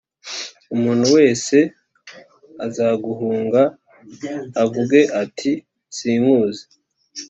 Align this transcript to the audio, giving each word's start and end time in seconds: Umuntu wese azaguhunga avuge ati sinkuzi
Umuntu 0.75 1.05
wese 1.15 1.57
azaguhunga 2.65 3.61
avuge 4.63 5.01
ati 5.23 5.51
sinkuzi 5.95 6.63